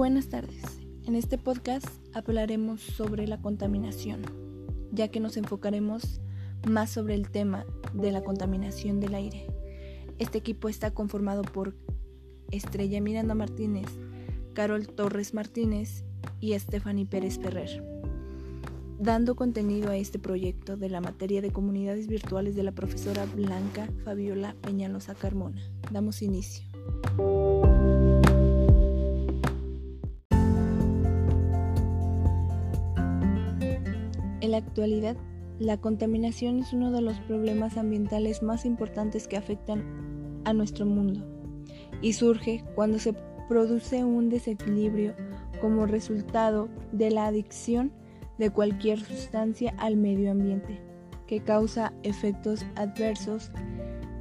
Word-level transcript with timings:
Buenas 0.00 0.30
tardes. 0.30 0.62
En 1.04 1.14
este 1.14 1.36
podcast 1.36 1.86
hablaremos 2.14 2.80
sobre 2.80 3.26
la 3.26 3.42
contaminación, 3.42 4.22
ya 4.92 5.08
que 5.08 5.20
nos 5.20 5.36
enfocaremos 5.36 6.22
más 6.66 6.88
sobre 6.88 7.14
el 7.14 7.28
tema 7.28 7.66
de 7.92 8.10
la 8.10 8.24
contaminación 8.24 8.98
del 8.98 9.14
aire. 9.14 9.46
Este 10.18 10.38
equipo 10.38 10.70
está 10.70 10.92
conformado 10.92 11.42
por 11.42 11.74
Estrella 12.50 12.98
Miranda 13.02 13.34
Martínez, 13.34 13.88
Carol 14.54 14.88
Torres 14.88 15.34
Martínez 15.34 16.02
y 16.40 16.58
Stephanie 16.58 17.04
Pérez 17.04 17.38
Ferrer, 17.38 17.84
dando 18.98 19.36
contenido 19.36 19.90
a 19.90 19.98
este 19.98 20.18
proyecto 20.18 20.78
de 20.78 20.88
la 20.88 21.02
materia 21.02 21.42
de 21.42 21.52
comunidades 21.52 22.06
virtuales 22.06 22.56
de 22.56 22.62
la 22.62 22.72
profesora 22.72 23.26
Blanca 23.26 23.86
Fabiola 24.02 24.56
Peñalosa 24.62 25.14
Carmona. 25.14 25.60
Damos 25.92 26.22
inicio. 26.22 26.64
En 34.40 34.52
la 34.52 34.58
actualidad, 34.58 35.16
la 35.58 35.76
contaminación 35.76 36.60
es 36.60 36.72
uno 36.72 36.90
de 36.90 37.02
los 37.02 37.18
problemas 37.20 37.76
ambientales 37.76 38.42
más 38.42 38.64
importantes 38.64 39.28
que 39.28 39.36
afectan 39.36 39.84
a 40.44 40.52
nuestro 40.52 40.86
mundo 40.86 41.26
y 42.00 42.14
surge 42.14 42.64
cuando 42.74 42.98
se 42.98 43.14
produce 43.48 44.04
un 44.04 44.30
desequilibrio 44.30 45.14
como 45.60 45.86
resultado 45.86 46.68
de 46.92 47.10
la 47.10 47.26
adicción 47.26 47.92
de 48.38 48.50
cualquier 48.50 49.00
sustancia 49.00 49.74
al 49.76 49.96
medio 49.96 50.30
ambiente, 50.30 50.80
que 51.26 51.40
causa 51.40 51.92
efectos 52.02 52.64
adversos 52.76 53.50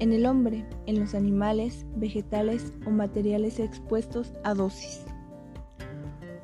en 0.00 0.12
el 0.12 0.26
hombre, 0.26 0.66
en 0.86 1.00
los 1.00 1.14
animales, 1.14 1.86
vegetales 1.96 2.74
o 2.86 2.90
materiales 2.90 3.58
expuestos 3.58 4.34
a 4.44 4.52
dosis. 4.52 5.04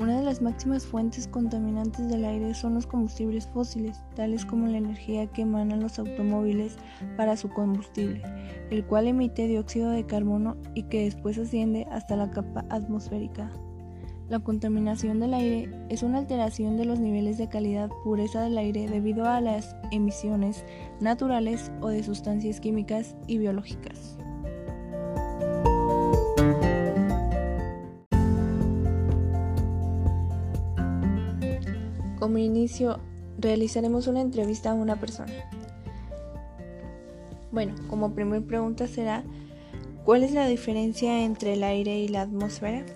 Una 0.00 0.16
de 0.16 0.24
las 0.24 0.40
máximas 0.40 0.86
fuentes 0.86 1.28
contaminantes 1.28 2.08
del 2.08 2.24
aire 2.24 2.54
son 2.54 2.72
los 2.72 2.86
combustibles 2.86 3.46
fósiles, 3.46 4.02
tales 4.16 4.46
como 4.46 4.66
la 4.66 4.78
energía 4.78 5.26
que 5.26 5.42
emanan 5.42 5.80
los 5.80 5.98
automóviles 5.98 6.78
para 7.18 7.36
su 7.36 7.50
combustible, 7.50 8.22
el 8.70 8.82
cual 8.86 9.08
emite 9.08 9.46
dióxido 9.46 9.90
de 9.90 10.06
carbono 10.06 10.56
y 10.74 10.84
que 10.84 11.04
después 11.04 11.36
asciende 11.36 11.86
hasta 11.90 12.16
la 12.16 12.30
capa 12.30 12.64
atmosférica. 12.70 13.52
La 14.30 14.38
contaminación 14.38 15.20
del 15.20 15.34
aire 15.34 15.68
es 15.90 16.02
una 16.02 16.16
alteración 16.16 16.78
de 16.78 16.86
los 16.86 16.98
niveles 16.98 17.36
de 17.36 17.50
calidad 17.50 17.90
pureza 18.02 18.40
del 18.40 18.56
aire 18.56 18.88
debido 18.88 19.26
a 19.26 19.42
las 19.42 19.76
emisiones 19.90 20.64
naturales 21.00 21.70
o 21.82 21.88
de 21.88 22.02
sustancias 22.02 22.58
químicas 22.58 23.16
y 23.26 23.36
biológicas. 23.36 24.16
Como 32.30 32.38
inicio, 32.38 33.00
realizaremos 33.40 34.06
una 34.06 34.20
entrevista 34.20 34.70
a 34.70 34.74
una 34.74 34.94
persona. 35.00 35.32
Bueno, 37.50 37.74
como 37.88 38.14
primera 38.14 38.46
pregunta 38.46 38.86
será, 38.86 39.24
¿cuál 40.04 40.22
es 40.22 40.30
la 40.30 40.46
diferencia 40.46 41.24
entre 41.24 41.54
el 41.54 41.64
aire 41.64 41.98
y 41.98 42.06
la 42.06 42.20
atmósfera? 42.20 42.86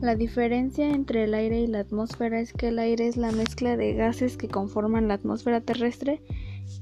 La 0.00 0.16
diferencia 0.16 0.90
entre 0.90 1.22
el 1.22 1.34
aire 1.34 1.60
y 1.60 1.68
la 1.68 1.78
atmósfera 1.78 2.40
es 2.40 2.52
que 2.52 2.70
el 2.70 2.80
aire 2.80 3.06
es 3.06 3.16
la 3.16 3.30
mezcla 3.30 3.76
de 3.76 3.94
gases 3.94 4.36
que 4.36 4.48
conforman 4.48 5.06
la 5.06 5.14
atmósfera 5.14 5.60
terrestre 5.60 6.20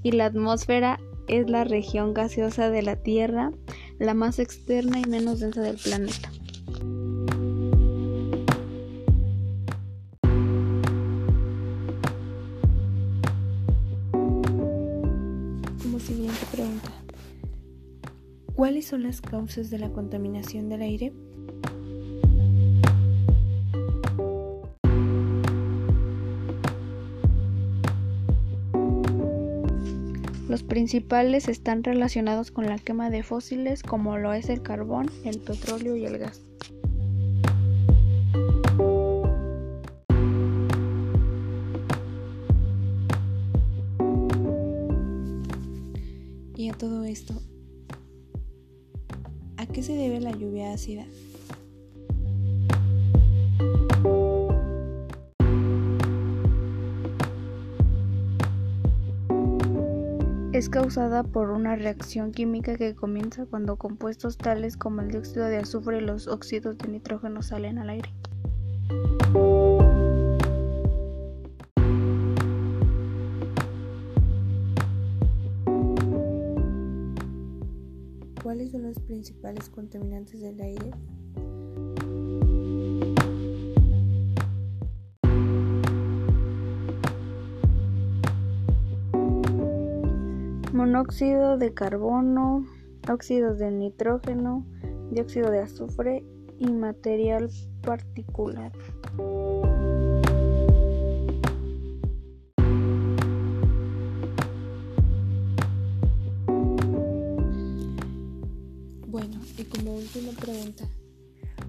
y 0.03 0.13
la 0.13 0.25
atmósfera 0.25 0.99
es 1.33 1.49
la 1.49 1.65
región 1.65 2.13
gaseosa 2.13 2.69
de 2.69 2.83
la 2.83 2.97
Tierra, 2.97 3.53
la 3.99 4.13
más 4.13 4.39
externa 4.39 5.01
y 5.01 5.09
menos 5.09 5.41
densa 5.41 5.63
del 5.63 5.79
planeta. 5.79 6.31
Como 15.83 15.99
siguiente 15.99 16.47
pregunta, 16.53 16.91
¿cuáles 18.55 18.87
son 18.87 19.03
las 19.03 19.23
causas 19.23 19.71
de 19.71 19.79
la 19.79 19.91
contaminación 19.91 20.69
del 20.69 20.83
aire? 20.83 21.15
Los 30.53 30.63
principales 30.63 31.49
están 31.49 31.83
relacionados 31.83 32.51
con 32.51 32.67
la 32.67 32.77
quema 32.77 33.09
de 33.09 33.23
fósiles 33.23 33.83
como 33.83 34.19
lo 34.19 34.35
es 34.35 34.51
el 34.51 34.61
carbón, 34.61 35.11
el 35.25 35.39
petróleo 35.39 35.97
y 35.97 36.05
el 36.05 36.19
gas. 36.19 36.43
Y 46.55 46.69
a 46.69 46.75
todo 46.75 47.05
esto, 47.05 47.33
¿a 49.57 49.65
qué 49.65 49.83
se 49.83 49.95
debe 49.95 50.21
la 50.21 50.33
lluvia 50.33 50.75
ácida? 50.75 51.07
Es 60.63 60.69
causada 60.69 61.25
por 61.25 61.51
una 61.51 61.75
reacción 61.75 62.31
química 62.31 62.77
que 62.77 62.95
comienza 62.95 63.47
cuando 63.47 63.75
compuestos 63.75 64.39
tales 64.39 64.77
como 64.77 65.01
el 65.01 65.09
dióxido 65.09 65.47
de 65.47 65.57
azufre 65.57 65.99
y 65.99 66.03
los 66.03 66.29
óxidos 66.29 66.79
de 66.79 66.87
nitrógeno 66.87 67.43
salen 67.43 67.81
al 67.81 67.91
aire. 67.91 68.09
¿Cuáles 78.41 78.71
son 78.71 78.83
los 78.85 79.01
principales 79.01 79.69
contaminantes 79.69 80.41
del 80.41 80.61
aire? 80.61 80.93
Monóxido 90.73 91.59
de 91.59 91.75
carbono, 91.75 92.67
óxidos 93.11 93.59
de 93.59 93.71
nitrógeno, 93.71 94.67
dióxido 95.11 95.51
de 95.51 95.61
azufre 95.61 96.25
y 96.59 96.71
material 96.71 97.51
particular. 97.83 98.73
Bueno, 109.09 109.41
y 109.59 109.65
como 109.65 109.95
última 109.97 110.33
pregunta, 110.41 110.85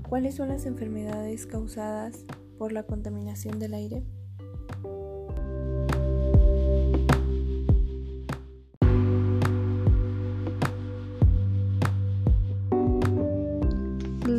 ¿cuáles 0.07 0.35
son 0.35 0.47
las 0.47 0.65
enfermedades 0.65 1.45
causadas 1.45 2.25
por 2.57 2.71
la 2.71 2.83
contaminación 2.83 3.59
del 3.59 3.73
aire? 3.73 4.03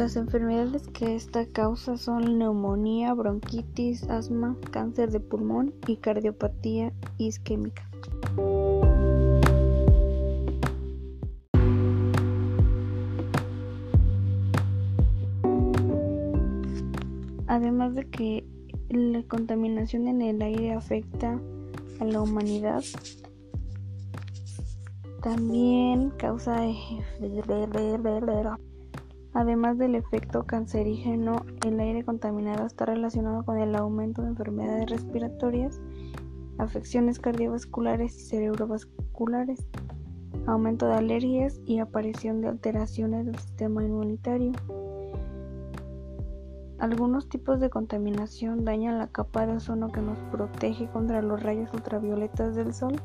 Las 0.05 0.17
enfermedades 0.17 0.87
que 0.89 1.15
esta 1.15 1.47
causa 1.47 1.97
son 1.97 2.39
neumonía, 2.39 3.15
bronquitis, 3.15 4.03
asma, 4.11 4.55
cáncer 4.71 5.11
de 5.11 5.19
pulmón 5.19 5.73
y 5.87 5.97
cardiopatía 5.97 6.93
isquémica. 7.17 7.89
Además 17.47 17.95
de 17.95 18.05
que 18.11 18.45
la 18.91 19.23
contaminación 19.23 20.07
en 20.07 20.21
el 20.21 20.43
aire 20.43 20.75
afecta 20.75 21.41
a 21.99 22.05
la 22.05 22.21
humanidad, 22.21 22.85
también 25.23 26.11
causa 26.19 26.61
Además 29.35 29.79
del 29.79 29.97
efecto 29.97 30.45
cancerígeno, 30.45 31.45
el 31.67 31.81
aire 31.81 32.05
contaminado 32.05 32.67
está 32.67 32.87
relacionado 32.87 33.45
con 33.45 33.59
el 33.59 33.75
aumento 33.75 34.23
de 34.23 34.29
enfermedades 34.29 34.91
respiratorias, 34.91 35.81
afecciones 36.57 37.19
cardiovasculares 37.19 38.17
y 38.17 38.21
cerebrovasculares, 38.29 39.67
aumento 40.47 40.87
de 40.87 40.95
alergias 40.95 41.61
y 41.67 41.81
aparición 41.81 42.43
de 42.43 42.49
alteraciones 42.49 43.27
del 43.27 43.37
sistema 43.37 43.83
inmunitario. 43.83 44.53
Algunos 46.79 47.29
tipos 47.29 47.59
de 47.59 47.71
contaminación 47.71 48.65
dañan 48.65 48.99
la 48.99 49.09
capa 49.09 49.47
de 49.47 49.55
ozono 49.55 49.89
que 49.91 50.01
nos 50.01 50.19
protege 50.31 50.89
contra 50.91 51.23
los 51.23 51.43
rayos 51.43 51.73
ultravioletas 51.75 52.55
del 52.55 52.73
sol 52.73 53.01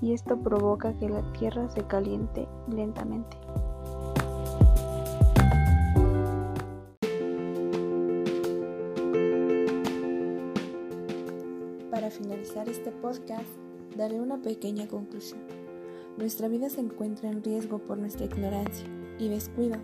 y 0.00 0.14
esto 0.14 0.38
provoca 0.38 0.96
que 0.98 1.10
la 1.10 1.20
Tierra 1.32 1.68
se 1.68 1.82
caliente 1.82 2.48
lentamente. 2.66 3.36
Para 12.06 12.18
finalizar 12.18 12.68
este 12.68 12.92
podcast, 12.92 13.48
daré 13.96 14.20
una 14.20 14.40
pequeña 14.40 14.86
conclusión. 14.86 15.40
Nuestra 16.16 16.46
vida 16.46 16.70
se 16.70 16.80
encuentra 16.80 17.28
en 17.28 17.42
riesgo 17.42 17.80
por 17.80 17.98
nuestra 17.98 18.26
ignorancia 18.26 18.86
y 19.18 19.26
descuido. 19.26 19.74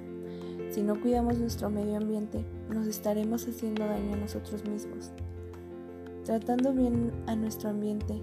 Si 0.71 0.83
no 0.83 1.01
cuidamos 1.01 1.39
nuestro 1.39 1.69
medio 1.69 1.97
ambiente, 1.97 2.45
nos 2.73 2.87
estaremos 2.87 3.49
haciendo 3.49 3.85
daño 3.87 4.15
a 4.15 4.19
nosotros 4.19 4.65
mismos. 4.69 5.11
Tratando 6.25 6.73
bien 6.73 7.11
a 7.27 7.35
nuestro 7.35 7.71
ambiente 7.71 8.15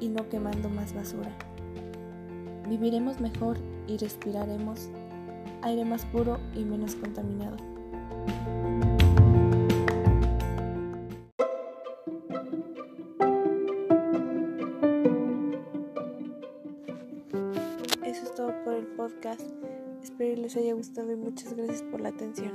y 0.00 0.08
no 0.08 0.28
quemando 0.28 0.68
más 0.68 0.92
basura. 0.92 1.38
Viviremos 2.68 3.20
mejor 3.20 3.58
y 3.86 3.96
respiraremos 3.96 4.88
aire 5.62 5.84
más 5.84 6.04
puro 6.06 6.40
y 6.56 6.64
menos 6.64 6.96
contaminado. 6.96 7.58
Espero 20.02 20.42
les 20.42 20.56
haya 20.56 20.74
gustado 20.74 21.12
y 21.12 21.16
muchas 21.16 21.54
gracias 21.54 21.82
por 21.82 22.00
la 22.00 22.10
atención. 22.10 22.52